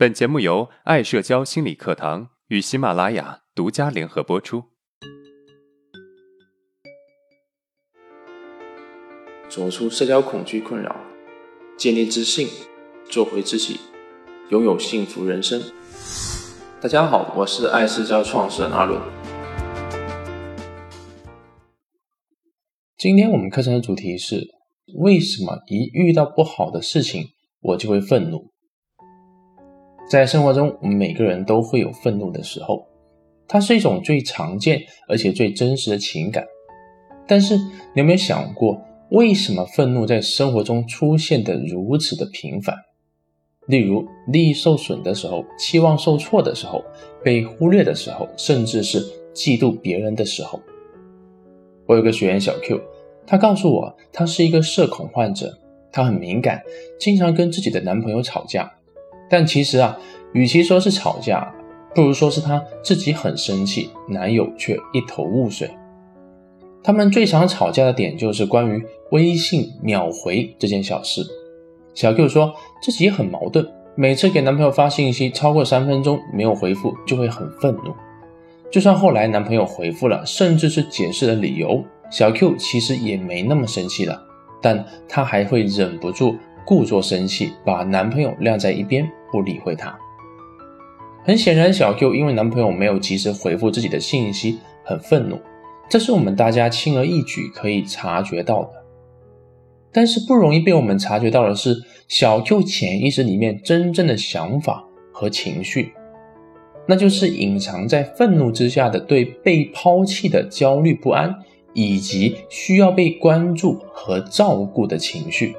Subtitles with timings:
[0.00, 4.64] 本节目由爱社交心理课堂与喜马拉雅独家联合播出。
[9.50, 10.96] 走出社交恐惧困扰，
[11.76, 12.48] 建立自信，
[13.10, 13.78] 做回自己，
[14.48, 15.60] 拥有幸福人生。
[16.80, 18.98] 大家好，我是爱社交创始人阿伦。
[22.96, 24.48] 今天我们课程的主题是：
[24.96, 28.49] 为什么一遇到不好的事情，我就会愤怒？
[30.10, 32.84] 在生活中，我们每个人都会有愤怒的时候，
[33.46, 36.44] 它是一种最常见而且最真实的情感。
[37.28, 38.82] 但是，你有没有想过，
[39.12, 42.74] 为什么愤怒在生活中出现的如此的频繁？
[43.68, 46.82] 例如，利益受损的时候，期望受挫的时候，
[47.22, 49.00] 被忽略的时候，甚至是
[49.32, 50.60] 嫉妒别人的时候。
[51.86, 52.80] 我有个学员小 Q，
[53.24, 55.56] 她告诉我，她是一个社恐患者，
[55.92, 56.60] 她很敏感，
[56.98, 58.68] 经常跟自己的男朋友吵架。
[59.30, 59.96] 但其实啊，
[60.34, 61.50] 与其说是吵架，
[61.94, 65.70] 不如说是她自己很生气，男友却一头雾水。
[66.82, 71.22] 他们最常吵架的点就是关于微信秒回这件小事。
[71.94, 77.92] 小 Q 说自己很矛盾，每次给男朋友发信息超过三分钟没有回复，就会很愤怒。
[78.70, 84.22] 就算后来男朋友回复了，甚至是解释了理由，小 Q 其实也没那么生气了，
[84.62, 89.98] 但她还会忍不住故作生气，把男朋友晾在一边不理会他。
[91.24, 95.38] 很显然，小 Q 因为男朋友没有及时回复自己的信息，很愤怒，
[95.88, 98.70] 这是我们大家轻而易举可以察觉到的。
[99.92, 101.76] 但是不容易被我们察觉到的是，
[102.08, 105.92] 小 Q 潜意识里面真正的想法和情绪。
[106.86, 111.32] 那就是隐藏在愤怒之下的对被抛弃的焦虑不安，
[111.74, 115.54] 以及需要被关注和照顾的情绪。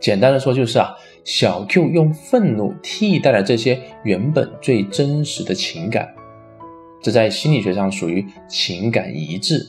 [0.00, 6.08] 简单的说，就是啊，小 Q 用愤怒替代了这些原本最真实的情感。
[7.02, 9.66] 这在心理学上属于情感一致，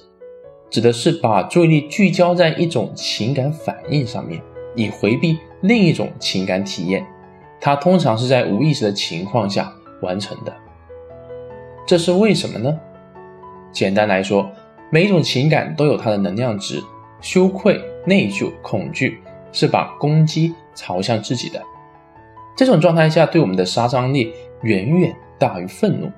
[0.69, 4.41] 指的是把注意力聚焦在一种情感反应上面，
[4.75, 7.05] 以回避另一种情感体验。
[7.59, 10.53] 它通常是在无意识的情况下完成的。
[11.85, 12.79] 这是为什么呢？
[13.71, 14.49] 简单来说，
[14.89, 16.81] 每一种情感都有它的能量值。
[17.21, 19.19] 羞愧、内疚、恐惧
[19.51, 21.61] 是把攻击朝向自己的。
[22.55, 26.11] 这种状态下，对我们的杀伤力远远大于愤怒，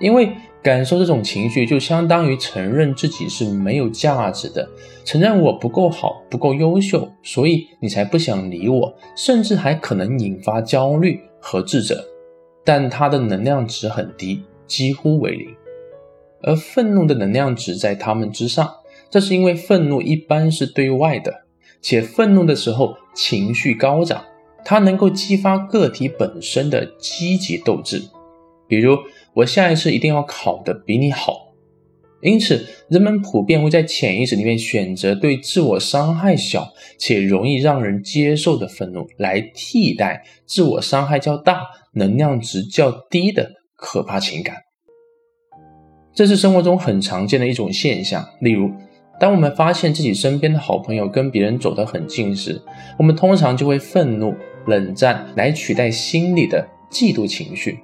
[0.00, 4.68] 因为感受这种情绪就相当于承认自己是没有价值的，
[5.04, 12.04] 承认我不够好、不够优秀，所以你才不想理我，甚至还可能引发焦虑和自责。
[12.64, 14.42] 但它的能量值很低。
[14.66, 15.48] 几乎为零，
[16.42, 18.70] 而愤怒的能量值在他们之上。
[19.08, 21.44] 这是因为愤怒一般是对外的，
[21.80, 24.24] 且愤怒的时候情绪高涨，
[24.64, 28.02] 它能够激发个体本身的积极斗志。
[28.66, 28.96] 比如，
[29.34, 31.54] 我下一次一定要考得比你好。
[32.20, 41.62] 因此，人们普遍会在潜意识里面选择对自我伤害小且容易让人接受的愤怒，来替代自我伤害较大、
[41.92, 43.52] 能量值较低的。
[43.80, 44.56] 可怕情感，
[46.12, 48.28] 这是生活中很常见的一种现象。
[48.40, 48.68] 例如，
[49.18, 52.60] 当我们发现自己身边的好朋友跟别人走得很近时，
[52.96, 54.34] 我们通常就会愤怒、
[54.66, 57.80] 冷战来取代心里的嫉妒情绪。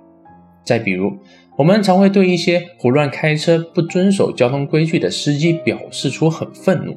[0.64, 1.12] 再比如，
[1.56, 6.96] 我们常会对一些胡乱开车、不遵守交通规矩的司机表示出很愤怒，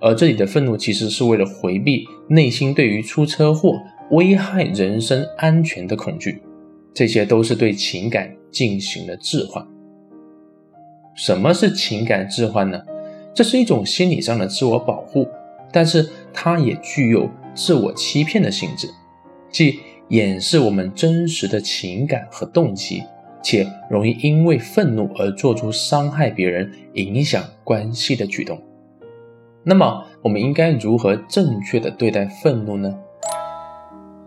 [0.00, 3.74] 而这里的愤怒其实是为了回避内心对于出车祸、
[4.10, 6.42] 危害人身安全的恐惧。
[6.94, 9.64] 这些都是对情感进行了置换。
[11.14, 12.80] 什么是情感置换呢？
[13.38, 15.28] 这是一种心理上的自我保护，
[15.70, 18.88] 但是它也具有自我欺骗的性质，
[19.48, 19.78] 即
[20.08, 23.00] 掩饰我们真实的情感和动机，
[23.40, 28.60] 且容易因为愤怒而做出伤害别人、影响关系的举动。
[29.62, 32.92] 那么，我们应该如何正确的对待愤怒呢？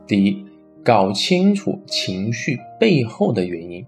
[0.08, 0.46] 第一。
[0.86, 3.86] 搞清楚情绪背后的原因。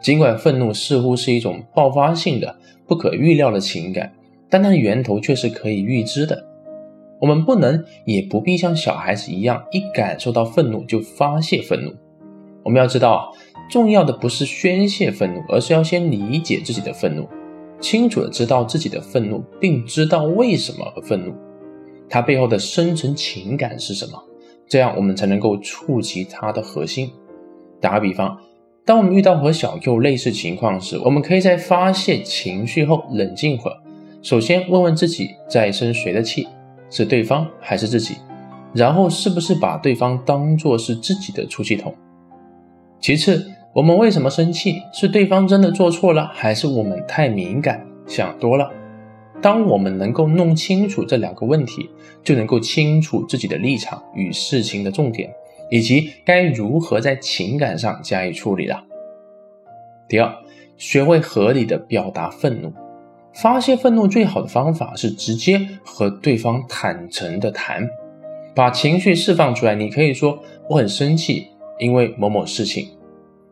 [0.00, 2.56] 尽管愤怒似乎是一种爆发性的、
[2.86, 4.12] 不可预料的情感，
[4.48, 6.46] 但它的源头却是可以预知的。
[7.20, 11.92] 我们不能也不必像小孩子一样，一感受到愤怒就发泄愤怒。
[12.62, 13.32] 我们要知道，
[13.70, 17.26] 重要的不是宣泄愤怒，而是要先理解自己的愤怒，
[17.80, 21.32] 清楚的知道自己的愤怒，并知道为什么而愤怒，
[22.08, 24.22] 它背后的深层情感是什么。
[24.66, 27.10] 这样我们才能够触及它的核心。
[27.80, 28.38] 打个比方，
[28.84, 33.76] 当我们遇到和小 Q 类似情况时，我们可以在发泄情绪后冷静会儿。
[34.24, 36.48] 首先问问自己，在生谁的气？
[36.88, 38.16] 是对方还是自己？
[38.72, 41.94] 然后是不是把对方当作是自己的出气筒？
[42.98, 44.80] 其次，我们为什么生气？
[44.94, 48.72] 是对方真的做错了，还是我们太敏感，想多了？
[49.42, 51.90] 当我们能够弄清楚这两个问题，
[52.22, 55.30] 就能够清楚自己的立场与事情的重点，
[55.70, 58.82] 以及该如何在情感上加以处理了。
[60.08, 60.34] 第二，
[60.78, 62.72] 学会合理的表达愤怒。
[63.34, 67.84] 发泄愤怒最好的方法是直接和对方坦诚的谈，
[68.54, 69.74] 把情绪释放出来。
[69.74, 70.38] 你可以说
[70.70, 71.48] 我很生气，
[71.78, 72.88] 因为某某事情。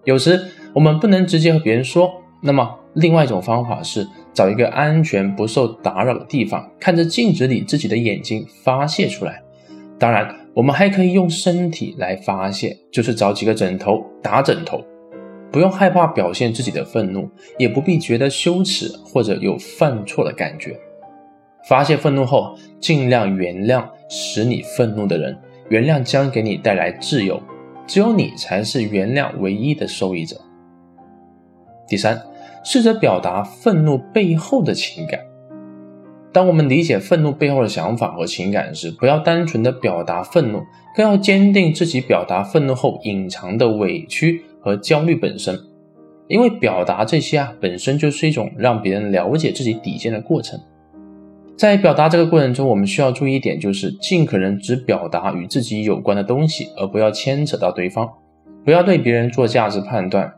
[0.05, 0.41] 有时
[0.73, 2.11] 我们不能直接和别人说，
[2.43, 9.43] 那么另外一种方法是找一个安全、不受打扰的地方，看着镜子里自己的眼睛发泄出来。
[9.99, 14.81] 当然，我们还可以用身体来发泄，就是找几个枕头打枕头。
[15.53, 17.29] 不用害怕表现自己的愤怒，
[17.59, 20.75] 也不必觉得羞耻或者有犯错的感觉。
[21.69, 25.39] 发泄愤怒后，尽量原谅使你愤怒的人，
[25.69, 27.41] 原谅将给你带来自由，
[27.87, 30.41] 只有你才是原谅唯一的受益者。
[31.87, 32.21] 第三，
[32.65, 35.21] 试着表达愤怒背后的情感。
[36.33, 40.63] 当我们理解愤怒背后的想法和情感时，不要单纯的表达愤怒，
[40.97, 44.43] 更要坚定自己表达愤怒后隐藏的委屈。
[44.63, 45.59] 和焦虑本身，
[46.29, 50.59] 因为表达这些啊，本身就是一种让别人了解自己底线的过程。
[51.55, 58.11] 在表达这个过程中，我们需要注意一点，就是尽可能只表达与自己有关的东西，而不要牵扯到对方，
[58.65, 60.33] 不要对别人做价值判断。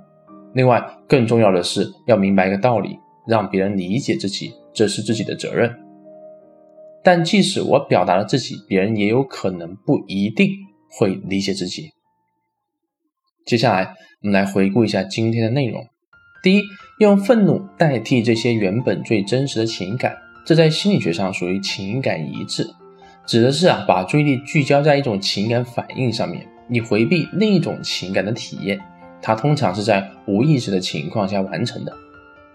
[0.55, 5.73] 另外，更重要的是要明白一个道理，让别人理解自己，这是自己的责任。
[7.03, 10.51] 但即使我表达了自己，别人也有可能不一定
[10.91, 11.94] 会理解自己。
[13.45, 15.87] 接下来，我们来回顾一下今天的内容。
[16.43, 16.63] 第一，
[16.99, 22.67] 用愤怒代替这些原本最真实的情感，这在心理学上属于情感一致，
[23.27, 28.81] 指的是啊，把注意力聚焦在一种情感反应上面，以回避另一种情感的体验。
[29.21, 31.93] 它通常是在无意识的情况下完成的。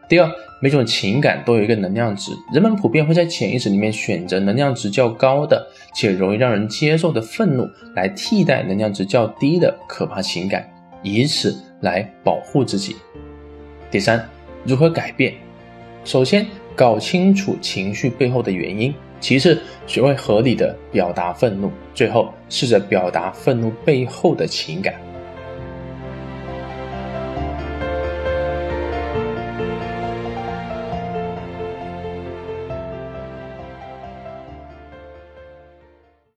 [0.08, 0.28] 第二，
[0.60, 10.68] 每种情感都有一个能量值，人们普遍会在潜意识里面选择能量值较高的且容易让人接受的愤怒，来替代能量值较低的可怕情感。
[11.02, 12.96] 以此来保护自己。
[13.90, 14.28] 第三，
[14.66, 15.34] 如何改变？
[16.06, 24.94] 首先，搞清楚情绪背后的原因；其次，学会合理的表达愤怒；最后，试着表达愤怒背后的情感。